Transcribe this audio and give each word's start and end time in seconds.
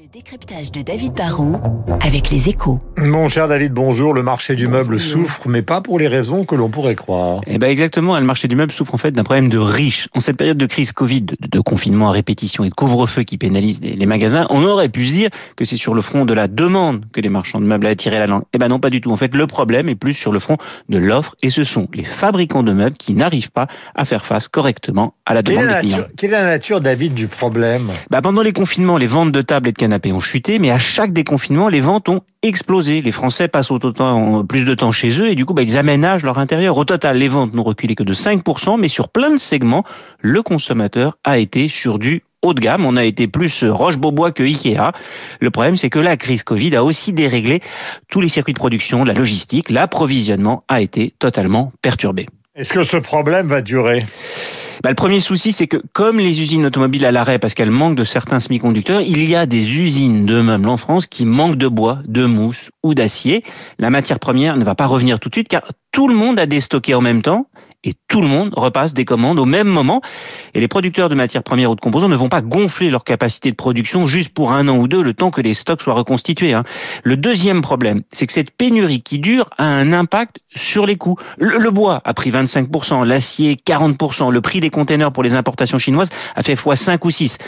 Le 0.00 0.06
décryptage 0.10 0.72
de 0.72 0.80
David 0.80 1.12
Barrault 1.12 1.60
avec 2.00 2.30
les 2.30 2.48
échos. 2.48 2.80
Mon 2.96 3.28
cher 3.28 3.48
David, 3.48 3.74
bonjour. 3.74 4.14
Le 4.14 4.22
marché 4.22 4.54
du 4.54 4.66
meuble 4.66 4.98
souffre, 4.98 5.46
mais 5.46 5.60
pas 5.60 5.82
pour 5.82 5.98
les 5.98 6.08
raisons 6.08 6.44
que 6.44 6.54
l'on 6.54 6.70
pourrait 6.70 6.94
croire. 6.94 7.42
Eh 7.46 7.58
ben 7.58 7.68
exactement, 7.68 8.18
le 8.18 8.24
marché 8.24 8.48
du 8.48 8.56
meuble 8.56 8.72
souffre 8.72 8.94
en 8.94 8.98
fait 8.98 9.10
d'un 9.10 9.24
problème 9.24 9.50
de 9.50 9.58
riches. 9.58 10.08
En 10.14 10.20
cette 10.20 10.38
période 10.38 10.56
de 10.56 10.64
crise 10.64 10.92
Covid, 10.92 11.26
de, 11.38 11.60
confinement 11.60 12.08
à 12.08 12.12
répétition 12.12 12.64
et 12.64 12.70
de 12.70 12.74
couvre-feu 12.74 13.24
qui 13.24 13.36
pénalise 13.36 13.78
les, 13.82 14.06
magasins, 14.06 14.46
on 14.48 14.64
aurait 14.64 14.88
pu 14.88 15.04
se 15.04 15.12
dire 15.12 15.28
que 15.54 15.66
c'est 15.66 15.76
sur 15.76 15.92
le 15.92 16.00
front 16.00 16.24
de 16.24 16.32
la 16.32 16.48
demande 16.48 17.04
que 17.12 17.20
les 17.20 17.28
marchands 17.28 17.60
de 17.60 17.66
meubles 17.66 17.86
a 17.86 17.90
attiré 17.90 18.18
la 18.18 18.26
langue. 18.26 18.44
Eh 18.54 18.58
ben 18.58 18.68
non, 18.68 18.78
pas 18.78 18.88
du 18.88 19.02
tout. 19.02 19.10
En 19.10 19.18
fait, 19.18 19.34
le 19.34 19.46
problème 19.46 19.90
est 19.90 19.96
plus 19.96 20.14
sur 20.14 20.32
le 20.32 20.40
front 20.40 20.56
de 20.88 20.96
l'offre 20.96 21.36
et 21.42 21.50
ce 21.50 21.62
sont 21.62 21.88
les 21.92 22.04
fabricants 22.04 22.62
de 22.62 22.72
meubles 22.72 22.96
qui 22.96 23.12
n'arrivent 23.12 23.50
pas 23.50 23.66
à 23.94 24.06
faire 24.06 24.24
face 24.24 24.48
correctement 24.48 25.12
à 25.26 25.34
la 25.34 25.42
demande 25.42 25.66
quelle 25.66 25.74
des 25.74 25.80
clients. 25.80 25.98
Nature, 25.98 26.14
quelle 26.16 26.30
est 26.30 26.32
la 26.32 26.44
nature, 26.44 26.80
David, 26.80 27.12
du 27.12 27.26
problème? 27.26 27.90
Bah 28.08 28.22
Pendant 28.22 28.40
les 28.40 28.54
confinements, 28.54 28.96
les 28.96 29.06
ventes 29.06 29.32
de 29.32 29.42
tables 29.42 29.68
et 29.68 29.72
de 29.72 29.76
canapés 29.76 29.89
ont 30.12 30.20
chuté, 30.20 30.58
mais 30.58 30.70
à 30.70 30.78
chaque 30.78 31.12
déconfinement, 31.12 31.68
les 31.68 31.80
ventes 31.80 32.08
ont 32.08 32.22
explosé. 32.42 33.02
Les 33.02 33.12
Français 33.12 33.48
passent 33.48 33.70
autant, 33.70 34.44
plus 34.44 34.64
de 34.64 34.74
temps 34.74 34.92
chez 34.92 35.20
eux 35.20 35.28
et 35.28 35.34
du 35.34 35.44
coup, 35.44 35.54
bah, 35.54 35.62
ils 35.62 35.76
aménagent 35.76 36.22
leur 36.22 36.38
intérieur. 36.38 36.76
Au 36.76 36.84
total, 36.84 37.18
les 37.18 37.28
ventes 37.28 37.54
n'ont 37.54 37.62
reculé 37.62 37.94
que 37.94 38.02
de 38.02 38.14
5%, 38.14 38.78
mais 38.78 38.88
sur 38.88 39.08
plein 39.08 39.30
de 39.30 39.36
segments, 39.36 39.84
le 40.20 40.42
consommateur 40.42 41.18
a 41.24 41.38
été 41.38 41.68
sur 41.68 41.98
du 41.98 42.22
haut 42.42 42.54
de 42.54 42.60
gamme. 42.60 42.86
On 42.86 42.96
a 42.96 43.04
été 43.04 43.26
plus 43.26 43.64
Roche-Beaubois 43.64 44.32
que 44.32 44.42
Ikea. 44.42 44.92
Le 45.40 45.50
problème, 45.50 45.76
c'est 45.76 45.90
que 45.90 45.98
la 45.98 46.16
crise 46.16 46.42
Covid 46.42 46.76
a 46.76 46.84
aussi 46.84 47.12
déréglé 47.12 47.60
tous 48.08 48.20
les 48.20 48.28
circuits 48.28 48.54
de 48.54 48.58
production, 48.58 49.04
la 49.04 49.14
logistique, 49.14 49.70
l'approvisionnement 49.70 50.64
a 50.68 50.80
été 50.80 51.12
totalement 51.18 51.72
perturbé. 51.82 52.26
Est-ce 52.54 52.72
que 52.72 52.84
ce 52.84 52.96
problème 52.96 53.46
va 53.46 53.62
durer? 53.62 54.00
Bah, 54.82 54.88
le 54.88 54.94
premier 54.94 55.20
souci, 55.20 55.52
c'est 55.52 55.66
que 55.66 55.76
comme 55.92 56.18
les 56.18 56.40
usines 56.40 56.64
automobiles 56.64 57.04
à 57.04 57.12
l'arrêt 57.12 57.38
parce 57.38 57.54
qu'elles 57.54 57.70
manquent 57.70 57.96
de 57.96 58.04
certains 58.04 58.40
semi-conducteurs, 58.40 59.02
il 59.02 59.22
y 59.24 59.36
a 59.36 59.44
des 59.44 59.76
usines 59.76 60.24
de 60.24 60.40
meubles 60.40 60.68
en 60.68 60.78
France 60.78 61.06
qui 61.06 61.26
manquent 61.26 61.56
de 61.56 61.68
bois, 61.68 61.98
de 62.06 62.24
mousse 62.24 62.70
ou 62.82 62.94
d'acier. 62.94 63.44
La 63.78 63.90
matière 63.90 64.18
première 64.18 64.56
ne 64.56 64.64
va 64.64 64.74
pas 64.74 64.86
revenir 64.86 65.20
tout 65.20 65.28
de 65.28 65.34
suite 65.34 65.48
car 65.48 65.62
tout 65.92 66.08
le 66.08 66.14
monde 66.14 66.38
a 66.38 66.46
déstocké 66.46 66.94
en 66.94 67.02
même 67.02 67.20
temps 67.20 67.46
et 67.84 67.94
tout 68.08 68.20
le 68.20 68.26
monde 68.26 68.52
repasse 68.56 68.92
des 68.92 69.04
commandes 69.04 69.38
au 69.38 69.46
même 69.46 69.68
moment. 69.68 70.02
Et 70.54 70.60
les 70.60 70.68
producteurs 70.68 71.08
de 71.08 71.14
matières 71.14 71.42
premières 71.42 71.70
ou 71.70 71.74
de 71.74 71.80
composants 71.80 72.08
ne 72.08 72.16
vont 72.16 72.28
pas 72.28 72.42
gonfler 72.42 72.90
leur 72.90 73.04
capacité 73.04 73.50
de 73.50 73.56
production 73.56 74.06
juste 74.06 74.34
pour 74.34 74.52
un 74.52 74.68
an 74.68 74.76
ou 74.76 74.88
deux, 74.88 75.02
le 75.02 75.14
temps 75.14 75.30
que 75.30 75.40
les 75.40 75.54
stocks 75.54 75.82
soient 75.82 75.94
reconstitués. 75.94 76.52
Hein. 76.52 76.64
Le 77.02 77.16
deuxième 77.16 77.62
problème, 77.62 78.02
c'est 78.12 78.26
que 78.26 78.32
cette 78.32 78.50
pénurie 78.50 79.02
qui 79.02 79.18
dure 79.18 79.48
a 79.56 79.64
un 79.64 79.92
impact 79.92 80.40
sur 80.54 80.86
les 80.86 80.96
coûts. 80.96 81.16
Le, 81.38 81.70
bois 81.70 82.02
a 82.04 82.14
pris 82.14 82.30
25%, 82.30 83.04
l'acier 83.04 83.56
40%, 83.56 84.30
le 84.30 84.40
prix 84.40 84.60
des 84.60 84.70
containers 84.70 85.12
pour 85.12 85.22
les 85.22 85.34
importations 85.34 85.78
chinoises 85.78 86.10
a 86.36 86.42
fait 86.42 86.54
x5 86.54 86.98
ou 87.04 87.10
6. 87.10 87.38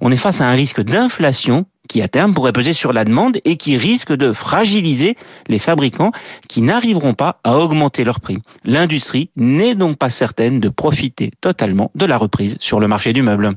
On 0.00 0.10
est 0.10 0.16
face 0.16 0.40
à 0.40 0.48
un 0.48 0.52
risque 0.52 0.80
d'inflation 0.80 1.66
qui 1.92 2.00
à 2.00 2.08
terme 2.08 2.32
pourrait 2.32 2.52
peser 2.52 2.72
sur 2.72 2.94
la 2.94 3.04
demande 3.04 3.36
et 3.44 3.58
qui 3.58 3.76
risque 3.76 4.14
de 4.14 4.32
fragiliser 4.32 5.14
les 5.48 5.58
fabricants 5.58 6.10
qui 6.48 6.62
n'arriveront 6.62 7.12
pas 7.12 7.38
à 7.44 7.58
augmenter 7.58 8.02
leur 8.02 8.18
prix. 8.20 8.38
L'industrie 8.64 9.28
n'est 9.36 9.74
donc 9.74 9.98
pas 9.98 10.08
certaine 10.08 10.58
de 10.58 10.70
profiter 10.70 11.32
totalement 11.42 11.90
de 11.94 12.06
la 12.06 12.16
reprise 12.16 12.56
sur 12.60 12.80
le 12.80 12.88
marché 12.88 13.12
du 13.12 13.20
meuble. 13.20 13.50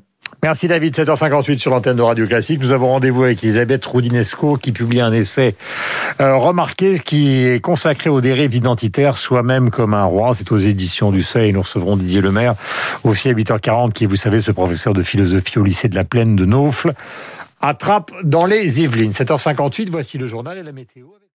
Merci 0.43 0.67
David, 0.67 0.93
7h58 0.93 1.57
sur 1.57 1.71
l'antenne 1.71 1.95
de 1.95 2.01
Radio 2.01 2.27
Classique. 2.27 2.59
Nous 2.59 2.73
avons 2.73 2.87
rendez-vous 2.87 3.23
avec 3.23 3.41
Elisabeth 3.41 3.85
Roudinesco 3.85 4.57
qui 4.57 4.73
publie 4.73 4.99
un 4.99 5.13
essai 5.13 5.55
euh, 6.19 6.35
remarqué 6.35 6.99
qui 6.99 7.37
est 7.37 7.61
consacré 7.61 8.09
aux 8.09 8.19
dérives 8.19 8.53
identitaires, 8.53 9.17
soi-même 9.17 9.69
comme 9.69 9.93
un 9.93 10.03
roi. 10.03 10.33
C'est 10.35 10.51
aux 10.51 10.57
éditions 10.57 11.11
du 11.11 11.23
Seuil. 11.23 11.53
Nous 11.53 11.61
recevrons 11.61 11.95
Didier 11.95 12.19
Lemaire, 12.19 12.55
aussi 13.05 13.29
à 13.29 13.33
8h40, 13.33 13.93
qui 13.93 14.03
est, 14.03 14.07
vous 14.07 14.17
savez, 14.17 14.41
ce 14.41 14.51
professeur 14.51 14.93
de 14.93 15.03
philosophie 15.03 15.57
au 15.57 15.63
lycée 15.63 15.87
de 15.87 15.95
la 15.95 16.03
Plaine 16.03 16.35
de 16.35 16.45
Naufle 16.45 16.93
attrape 17.67 18.11
dans 18.23 18.45
les 18.45 18.81
Yvelines. 18.81 19.11
7h58, 19.11 19.89
voici 19.89 20.17
le 20.17 20.27
journal 20.27 20.57
et 20.57 20.63
la 20.63 20.71
météo. 20.71 21.07